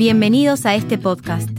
Bienvenidos 0.00 0.64
a 0.64 0.74
este 0.76 0.96
podcast. 0.96 1.50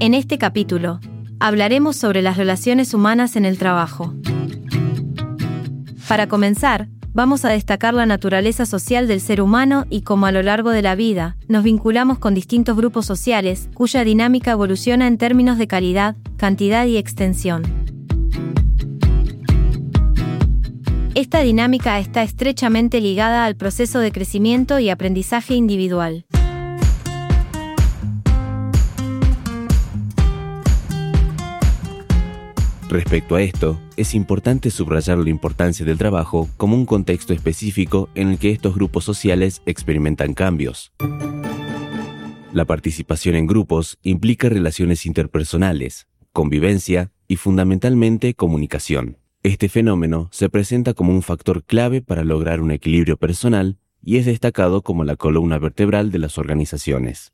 En 0.00 0.14
este 0.14 0.36
capítulo, 0.36 0.98
hablaremos 1.38 1.94
sobre 1.94 2.22
las 2.22 2.36
relaciones 2.36 2.92
humanas 2.92 3.36
en 3.36 3.44
el 3.44 3.56
trabajo. 3.56 4.12
Para 6.08 6.26
comenzar, 6.26 6.88
vamos 7.12 7.44
a 7.44 7.50
destacar 7.50 7.94
la 7.94 8.04
naturaleza 8.04 8.66
social 8.66 9.06
del 9.06 9.20
ser 9.20 9.40
humano 9.40 9.86
y 9.90 10.02
cómo 10.02 10.26
a 10.26 10.32
lo 10.32 10.42
largo 10.42 10.70
de 10.70 10.82
la 10.82 10.96
vida 10.96 11.36
nos 11.46 11.62
vinculamos 11.62 12.18
con 12.18 12.34
distintos 12.34 12.76
grupos 12.76 13.06
sociales 13.06 13.68
cuya 13.74 14.02
dinámica 14.02 14.50
evoluciona 14.50 15.06
en 15.06 15.16
términos 15.16 15.56
de 15.56 15.68
calidad, 15.68 16.16
cantidad 16.36 16.86
y 16.86 16.96
extensión. 16.96 17.62
Esta 21.14 21.42
dinámica 21.42 22.00
está 22.00 22.24
estrechamente 22.24 23.00
ligada 23.00 23.44
al 23.44 23.54
proceso 23.54 24.00
de 24.00 24.10
crecimiento 24.10 24.80
y 24.80 24.90
aprendizaje 24.90 25.54
individual. 25.54 26.26
Respecto 32.94 33.34
a 33.34 33.42
esto, 33.42 33.80
es 33.96 34.14
importante 34.14 34.70
subrayar 34.70 35.18
la 35.18 35.28
importancia 35.28 35.84
del 35.84 35.98
trabajo 35.98 36.48
como 36.56 36.76
un 36.76 36.86
contexto 36.86 37.32
específico 37.32 38.08
en 38.14 38.28
el 38.28 38.38
que 38.38 38.52
estos 38.52 38.76
grupos 38.76 39.02
sociales 39.02 39.62
experimentan 39.66 40.32
cambios. 40.32 40.92
La 42.52 42.64
participación 42.66 43.34
en 43.34 43.48
grupos 43.48 43.98
implica 44.04 44.48
relaciones 44.48 45.06
interpersonales, 45.06 46.06
convivencia 46.32 47.10
y 47.26 47.34
fundamentalmente 47.34 48.34
comunicación. 48.34 49.18
Este 49.42 49.68
fenómeno 49.68 50.28
se 50.30 50.48
presenta 50.48 50.94
como 50.94 51.12
un 51.12 51.22
factor 51.22 51.64
clave 51.64 52.00
para 52.00 52.22
lograr 52.22 52.60
un 52.60 52.70
equilibrio 52.70 53.16
personal 53.16 53.76
y 54.04 54.18
es 54.18 54.26
destacado 54.26 54.82
como 54.82 55.02
la 55.02 55.16
columna 55.16 55.58
vertebral 55.58 56.12
de 56.12 56.20
las 56.20 56.38
organizaciones. 56.38 57.32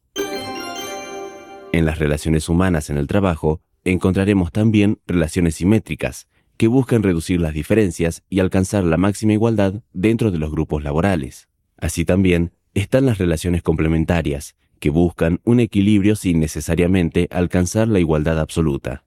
En 1.73 1.85
las 1.85 1.99
relaciones 1.99 2.49
humanas 2.49 2.89
en 2.89 2.97
el 2.97 3.07
trabajo, 3.07 3.61
encontraremos 3.85 4.53
también 4.53 4.99
relaciones 5.07 5.57
simétricas, 5.57 6.29
que 6.57 6.69
buscan 6.69 7.03
reducir 7.03 7.41
las 7.41 7.55
diferencias 7.55 8.23
y 8.29 8.41
alcanzar 8.41 8.85
la 8.85 8.97
máxima 8.97 9.33
igualdad 9.33 9.83
dentro 9.93 10.31
de 10.31 10.39
los 10.39 10.51
grupos 10.51 10.83
laborales. 10.83 11.49
Así 11.79 12.05
también 12.05 12.53
están 12.75 13.07
las 13.07 13.19
relaciones 13.19 13.63
complementarias, 13.63 14.57
que 14.79 14.91
buscan 14.91 15.41
un 15.45 15.61
equilibrio 15.61 16.17
sin 16.17 16.41
necesariamente 16.41 17.29
alcanzar 17.31 17.89
la 17.89 18.01
igualdad 18.01 18.39
absoluta. 18.39 19.05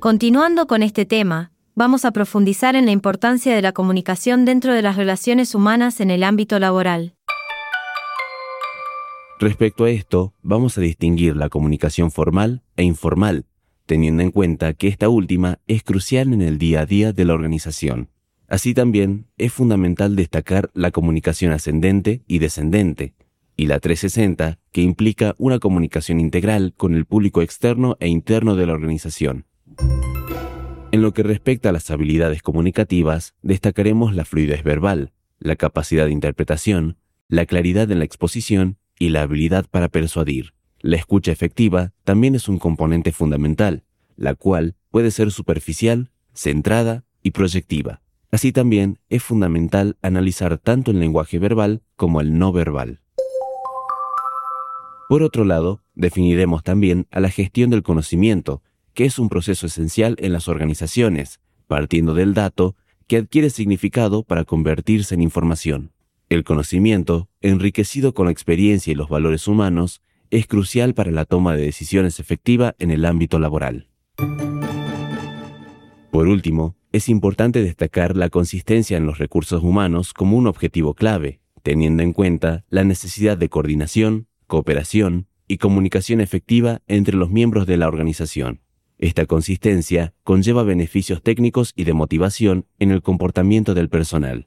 Continuando 0.00 0.66
con 0.66 0.82
este 0.82 1.04
tema, 1.04 1.52
vamos 1.80 2.04
a 2.04 2.10
profundizar 2.10 2.76
en 2.76 2.84
la 2.84 2.92
importancia 2.92 3.54
de 3.54 3.62
la 3.62 3.72
comunicación 3.72 4.44
dentro 4.44 4.74
de 4.74 4.82
las 4.82 4.96
relaciones 4.96 5.54
humanas 5.54 6.00
en 6.00 6.10
el 6.10 6.24
ámbito 6.24 6.58
laboral. 6.58 7.14
Respecto 9.38 9.84
a 9.84 9.90
esto, 9.90 10.34
vamos 10.42 10.76
a 10.76 10.82
distinguir 10.82 11.36
la 11.36 11.48
comunicación 11.48 12.10
formal 12.10 12.60
e 12.76 12.82
informal, 12.82 13.46
teniendo 13.86 14.22
en 14.22 14.30
cuenta 14.30 14.74
que 14.74 14.88
esta 14.88 15.08
última 15.08 15.58
es 15.68 15.82
crucial 15.82 16.34
en 16.34 16.42
el 16.42 16.58
día 16.58 16.80
a 16.80 16.86
día 16.86 17.14
de 17.14 17.24
la 17.24 17.32
organización. 17.32 18.10
Así 18.46 18.74
también 18.74 19.28
es 19.38 19.50
fundamental 19.50 20.16
destacar 20.16 20.68
la 20.74 20.90
comunicación 20.90 21.50
ascendente 21.50 22.20
y 22.26 22.40
descendente, 22.40 23.14
y 23.56 23.68
la 23.68 23.80
360, 23.80 24.58
que 24.70 24.82
implica 24.82 25.34
una 25.38 25.58
comunicación 25.58 26.20
integral 26.20 26.74
con 26.76 26.94
el 26.94 27.06
público 27.06 27.40
externo 27.40 27.96
e 28.00 28.08
interno 28.08 28.54
de 28.54 28.66
la 28.66 28.74
organización. 28.74 29.46
En 30.92 31.02
lo 31.02 31.12
que 31.14 31.22
respecta 31.22 31.68
a 31.68 31.72
las 31.72 31.88
habilidades 31.92 32.42
comunicativas, 32.42 33.34
destacaremos 33.42 34.12
la 34.12 34.24
fluidez 34.24 34.64
verbal, 34.64 35.12
la 35.38 35.54
capacidad 35.54 36.06
de 36.06 36.10
interpretación, 36.10 36.96
la 37.28 37.46
claridad 37.46 37.88
en 37.92 38.00
la 38.00 38.04
exposición 38.04 38.76
y 38.98 39.10
la 39.10 39.22
habilidad 39.22 39.66
para 39.70 39.88
persuadir. 39.88 40.52
La 40.80 40.96
escucha 40.96 41.30
efectiva 41.30 41.92
también 42.02 42.34
es 42.34 42.48
un 42.48 42.58
componente 42.58 43.12
fundamental, 43.12 43.84
la 44.16 44.34
cual 44.34 44.74
puede 44.90 45.12
ser 45.12 45.30
superficial, 45.30 46.10
centrada 46.34 47.04
y 47.22 47.30
proyectiva. 47.30 48.02
Así 48.32 48.50
también 48.50 48.98
es 49.08 49.22
fundamental 49.22 49.96
analizar 50.02 50.58
tanto 50.58 50.90
el 50.90 50.98
lenguaje 50.98 51.38
verbal 51.38 51.82
como 51.94 52.20
el 52.20 52.36
no 52.36 52.50
verbal. 52.50 53.00
Por 55.08 55.22
otro 55.22 55.44
lado, 55.44 55.82
definiremos 55.94 56.64
también 56.64 57.06
a 57.12 57.20
la 57.20 57.30
gestión 57.30 57.70
del 57.70 57.84
conocimiento, 57.84 58.62
que 58.94 59.04
es 59.04 59.18
un 59.18 59.28
proceso 59.28 59.66
esencial 59.66 60.16
en 60.18 60.32
las 60.32 60.48
organizaciones, 60.48 61.40
partiendo 61.66 62.14
del 62.14 62.34
dato 62.34 62.76
que 63.06 63.16
adquiere 63.16 63.50
significado 63.50 64.22
para 64.22 64.44
convertirse 64.44 65.14
en 65.14 65.22
información. 65.22 65.92
El 66.28 66.44
conocimiento, 66.44 67.28
enriquecido 67.40 68.14
con 68.14 68.26
la 68.26 68.32
experiencia 68.32 68.92
y 68.92 68.94
los 68.94 69.08
valores 69.08 69.48
humanos, 69.48 70.00
es 70.30 70.46
crucial 70.46 70.94
para 70.94 71.10
la 71.10 71.24
toma 71.24 71.56
de 71.56 71.62
decisiones 71.62 72.20
efectiva 72.20 72.76
en 72.78 72.90
el 72.92 73.04
ámbito 73.04 73.38
laboral. 73.40 73.88
Por 76.10 76.28
último, 76.28 76.76
es 76.92 77.08
importante 77.08 77.62
destacar 77.62 78.16
la 78.16 78.30
consistencia 78.30 78.96
en 78.96 79.06
los 79.06 79.18
recursos 79.18 79.62
humanos 79.62 80.12
como 80.12 80.36
un 80.36 80.46
objetivo 80.46 80.94
clave, 80.94 81.40
teniendo 81.62 82.02
en 82.02 82.12
cuenta 82.12 82.64
la 82.68 82.84
necesidad 82.84 83.38
de 83.38 83.48
coordinación, 83.48 84.26
cooperación 84.46 85.26
y 85.46 85.58
comunicación 85.58 86.20
efectiva 86.20 86.80
entre 86.86 87.16
los 87.16 87.30
miembros 87.30 87.66
de 87.66 87.76
la 87.76 87.88
organización. 87.88 88.60
Esta 89.02 89.24
consistencia 89.24 90.12
conlleva 90.24 90.62
beneficios 90.62 91.22
técnicos 91.22 91.72
y 91.74 91.84
de 91.84 91.94
motivación 91.94 92.66
en 92.78 92.90
el 92.90 93.00
comportamiento 93.00 93.72
del 93.72 93.88
personal. 93.88 94.46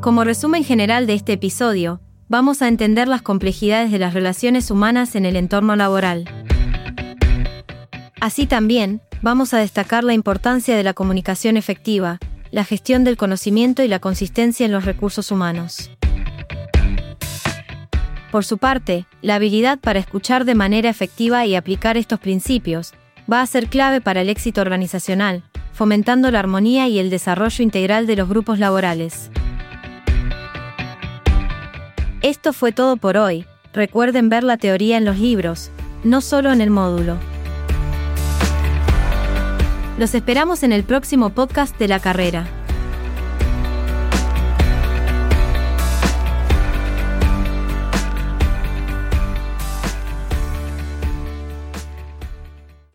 Como 0.00 0.22
resumen 0.22 0.62
general 0.62 1.08
de 1.08 1.14
este 1.14 1.32
episodio, 1.32 2.00
vamos 2.28 2.62
a 2.62 2.68
entender 2.68 3.08
las 3.08 3.22
complejidades 3.22 3.90
de 3.90 3.98
las 3.98 4.14
relaciones 4.14 4.70
humanas 4.70 5.16
en 5.16 5.24
el 5.24 5.34
entorno 5.34 5.74
laboral. 5.74 6.24
Así 8.20 8.46
también, 8.46 9.00
vamos 9.22 9.54
a 9.54 9.58
destacar 9.58 10.04
la 10.04 10.14
importancia 10.14 10.76
de 10.76 10.84
la 10.84 10.94
comunicación 10.94 11.56
efectiva, 11.56 12.20
la 12.52 12.62
gestión 12.62 13.02
del 13.02 13.16
conocimiento 13.16 13.82
y 13.82 13.88
la 13.88 13.98
consistencia 13.98 14.64
en 14.66 14.70
los 14.70 14.84
recursos 14.84 15.32
humanos. 15.32 15.90
Por 18.34 18.44
su 18.44 18.58
parte, 18.58 19.06
la 19.22 19.36
habilidad 19.36 19.78
para 19.78 20.00
escuchar 20.00 20.44
de 20.44 20.56
manera 20.56 20.90
efectiva 20.90 21.46
y 21.46 21.54
aplicar 21.54 21.96
estos 21.96 22.18
principios 22.18 22.92
va 23.32 23.40
a 23.40 23.46
ser 23.46 23.68
clave 23.68 24.00
para 24.00 24.22
el 24.22 24.28
éxito 24.28 24.60
organizacional, 24.60 25.44
fomentando 25.72 26.32
la 26.32 26.40
armonía 26.40 26.88
y 26.88 26.98
el 26.98 27.10
desarrollo 27.10 27.62
integral 27.62 28.08
de 28.08 28.16
los 28.16 28.28
grupos 28.28 28.58
laborales. 28.58 29.30
Esto 32.22 32.52
fue 32.52 32.72
todo 32.72 32.96
por 32.96 33.18
hoy. 33.18 33.46
Recuerden 33.72 34.28
ver 34.28 34.42
la 34.42 34.56
teoría 34.56 34.96
en 34.96 35.04
los 35.04 35.20
libros, 35.20 35.70
no 36.02 36.20
solo 36.20 36.50
en 36.50 36.60
el 36.60 36.70
módulo. 36.70 37.18
Los 39.96 40.12
esperamos 40.12 40.64
en 40.64 40.72
el 40.72 40.82
próximo 40.82 41.30
podcast 41.30 41.78
de 41.78 41.86
la 41.86 42.00
carrera. 42.00 42.48